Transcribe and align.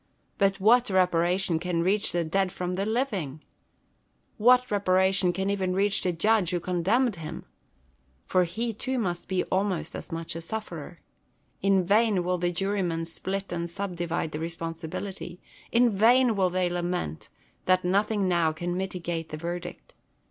But 0.39 0.59
what 0.59 0.89
reparation 0.89 1.59
can 1.59 1.83
reach 1.83 2.11
the 2.11 2.23
dead 2.23 2.51
from 2.51 2.73
the 2.73 2.87
living? 2.87 3.43
What 4.39 4.71
reparation 4.71 5.31
can 5.31 5.51
even 5.51 5.75
reach 5.75 6.01
the 6.01 6.11
judge 6.11 6.49
who 6.49 6.59
condemned 6.59 7.17
him? 7.17 7.45
for 8.25 8.45
he 8.45 8.73
too 8.73 8.97
must 8.97 9.27
be 9.29 9.43
almost 9.51 9.93
as 9.93 10.11
much 10.11 10.35
a 10.35 10.41
sufferer. 10.41 11.01
In 11.61 11.83
vain 11.83 12.23
will 12.23 12.39
the 12.39 12.51
jurymen 12.51 13.05
split 13.05 13.51
and 13.51 13.69
subdivide 13.69 14.31
the 14.31 14.39
responsibility; 14.39 15.39
in 15.71 15.91
vain 15.91 16.35
will 16.35 16.49
they 16.49 16.67
lament 16.67 17.29
that 17.65 17.85
nothing 17.85 18.27
now 18.27 18.51
can 18.51 18.75
mitigate 18.75 19.29
the 19.29 19.37
verdict. 19.37 19.93